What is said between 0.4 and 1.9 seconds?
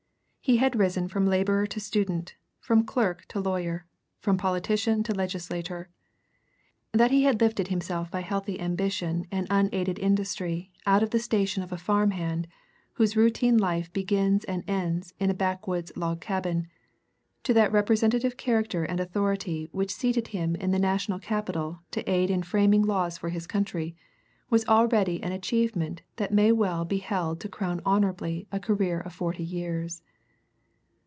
He had risen from laborer to